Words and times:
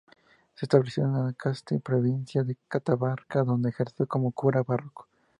Se 0.55 0.65
estableció 0.65 1.03
en 1.05 1.13
Ancasti, 1.13 1.77
provincia 1.77 2.43
de 2.43 2.57
Catamarca, 2.67 3.43
donde 3.43 3.69
ejerció 3.69 4.07
como 4.07 4.31
cura 4.31 4.63
párroco. 4.63 5.07